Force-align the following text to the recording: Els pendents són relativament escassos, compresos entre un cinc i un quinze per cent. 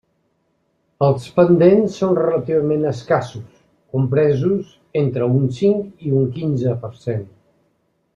Els 1.07 1.25
pendents 1.35 1.97
són 2.03 2.15
relativament 2.19 2.87
escassos, 2.91 3.45
compresos 3.97 4.71
entre 5.03 5.29
un 5.35 5.45
cinc 5.59 6.09
i 6.09 6.15
un 6.23 6.33
quinze 6.39 6.75
per 6.87 6.91
cent. 7.05 7.23